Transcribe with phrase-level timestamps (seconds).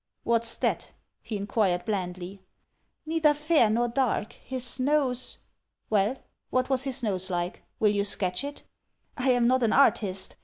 [0.23, 2.41] "What's that?" he inquired blandly.
[3.05, 5.37] "Neither fair nor dark— his nose
[5.91, 7.61] —"EVIDENCE 273 "Well, what was his nose like?
[7.79, 8.63] Will you sketch it?"
[9.15, 10.37] "I am not an artist.